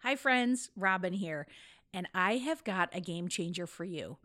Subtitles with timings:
[0.00, 0.70] Hi, friends.
[0.76, 1.46] Robin here.
[1.92, 4.18] And I have got a game changer for you.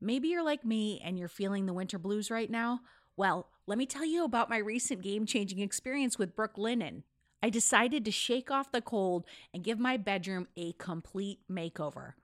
[0.00, 2.80] Maybe you're like me and you're feeling the winter blues right now.
[3.16, 7.02] Well, let me tell you about my recent game changing experience with Brooklinen.
[7.42, 12.14] I decided to shake off the cold and give my bedroom a complete makeover.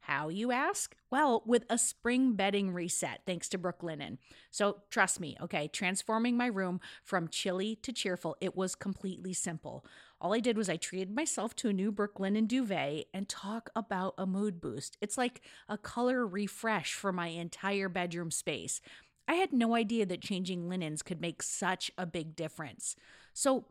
[0.00, 0.94] How, you ask?
[1.10, 4.18] Well, with a spring bedding reset, thanks to Brooklinen.
[4.50, 9.84] So trust me, okay, transforming my room from chilly to cheerful, it was completely simple.
[10.24, 14.14] All I did was I treated myself to a new Brooklinen duvet and talk about
[14.16, 14.96] a mood boost.
[15.02, 18.80] It's like a color refresh for my entire bedroom space.
[19.28, 22.96] I had no idea that changing linens could make such a big difference.
[23.34, 23.66] So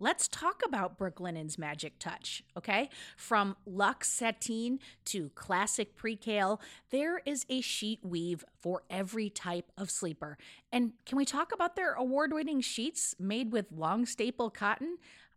[0.00, 2.90] Let's talk about Brooklinen's magic touch, okay?
[3.16, 9.92] From luxe sateen to classic percale, there is a sheet weave for every type of
[9.92, 10.36] sleeper.
[10.72, 14.98] And can we talk about their award winning sheets made with long staple cotton?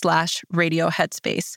[0.00, 1.56] slash radio headspace.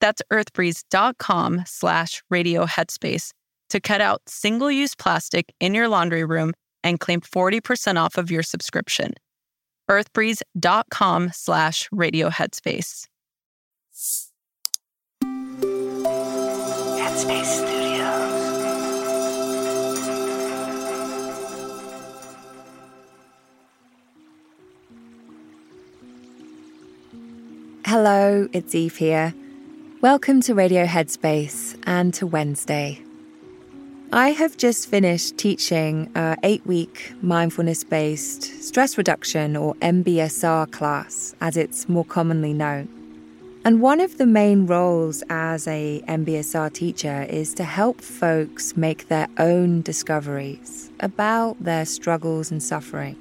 [0.00, 3.30] That's earthbreeze.com slash radio headspace
[3.70, 6.52] to cut out single use plastic in your laundry room
[6.84, 9.14] and claim 40% off of your subscription.
[9.90, 13.06] earthbreeze.com slash radio headspace.
[16.98, 17.81] Headspace
[27.92, 29.34] Hello, it's Eve here.
[30.00, 33.02] Welcome to Radio Headspace and to Wednesday.
[34.10, 41.86] I have just finished teaching a 8-week mindfulness-based stress reduction or MBSR class as it's
[41.86, 42.88] more commonly known.
[43.62, 49.08] And one of the main roles as a MBSR teacher is to help folks make
[49.08, 53.18] their own discoveries about their struggles and suffering.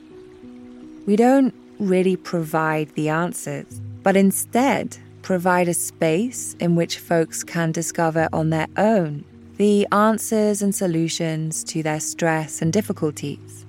[1.06, 7.72] We don't really provide the answers but instead provide a space in which folks can
[7.72, 9.24] discover on their own
[9.58, 13.66] the answers and solutions to their stress and difficulties.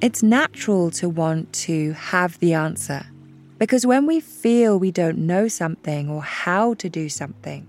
[0.00, 3.06] It's natural to want to have the answer
[3.58, 7.66] because when we feel we don't know something or how to do something,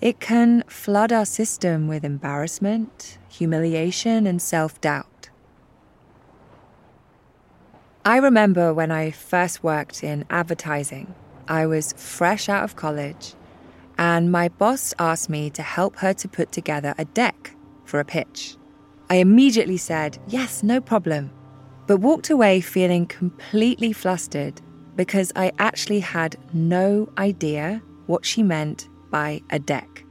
[0.00, 5.28] it can flood our system with embarrassment, humiliation, and self doubt.
[8.04, 11.14] I remember when I first worked in advertising
[11.50, 13.34] I was fresh out of college,
[13.98, 17.54] and my boss asked me to help her to put together a deck
[17.84, 18.56] for a pitch.
[19.10, 21.32] I immediately said, yes, no problem,
[21.88, 24.62] but walked away feeling completely flustered
[24.94, 30.04] because I actually had no idea what she meant by a deck.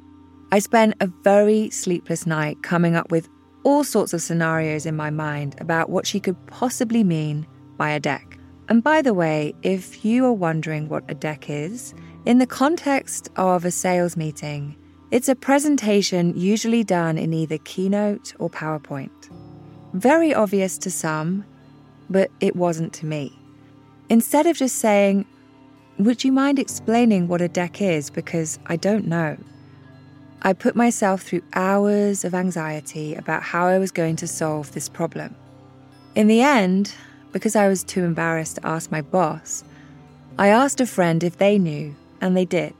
[0.51, 3.29] I spent a very sleepless night coming up with
[3.63, 7.47] all sorts of scenarios in my mind about what she could possibly mean
[7.77, 8.38] by a deck.
[8.69, 11.95] And by the way, if you are wondering what a deck is,
[12.25, 14.75] in the context of a sales meeting,
[15.09, 19.09] it's a presentation usually done in either Keynote or PowerPoint.
[19.93, 21.43] Very obvious to some,
[22.11, 23.35] but it wasn't to me.
[24.07, 25.25] Instead of just saying,
[25.97, 28.11] Would you mind explaining what a deck is?
[28.11, 29.35] Because I don't know.
[30.43, 34.87] I put myself through hours of anxiety about how I was going to solve this
[34.87, 35.35] problem.
[36.13, 36.93] In the end,
[37.31, 39.63] because I was too embarrassed to ask my boss,
[40.37, 42.73] I asked a friend if they knew, and they did.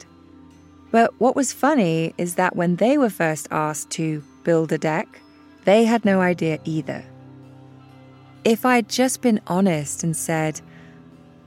[0.92, 5.22] But what was funny is that when they were first asked to build a deck,
[5.66, 7.04] they had no idea either.
[8.44, 10.62] If I'd just been honest and said,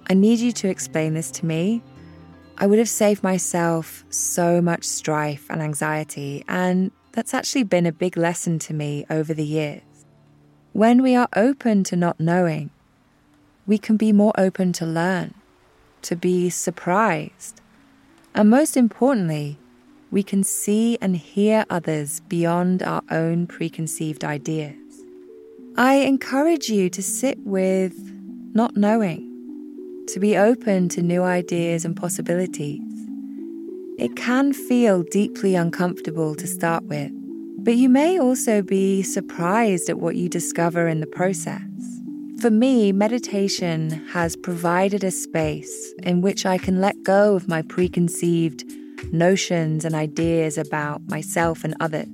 [0.08, 1.82] I need you to explain this to me,
[2.58, 7.92] I would have saved myself so much strife and anxiety, and that's actually been a
[7.92, 9.82] big lesson to me over the years.
[10.72, 12.70] When we are open to not knowing,
[13.66, 15.34] we can be more open to learn,
[16.02, 17.60] to be surprised,
[18.34, 19.58] and most importantly,
[20.10, 24.76] we can see and hear others beyond our own preconceived ideas.
[25.76, 27.94] I encourage you to sit with
[28.52, 29.28] not knowing
[30.08, 32.82] to be open to new ideas and possibilities.
[33.98, 37.10] It can feel deeply uncomfortable to start with,
[37.64, 41.71] but you may also be surprised at what you discover in the process.
[42.42, 47.62] For me, meditation has provided a space in which I can let go of my
[47.62, 48.64] preconceived
[49.12, 52.08] notions and ideas about myself and others.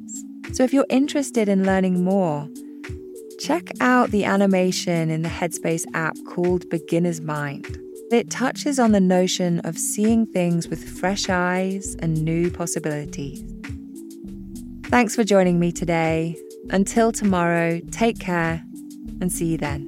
[0.53, 2.47] So, if you're interested in learning more,
[3.39, 7.79] check out the animation in the Headspace app called Beginner's Mind.
[8.13, 13.43] It touches on the notion of seeing things with fresh eyes and new possibilities.
[14.91, 16.37] Thanks for joining me today.
[16.69, 18.63] Until tomorrow, take care
[19.23, 19.88] and see you then.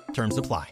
[0.13, 0.71] Terms apply.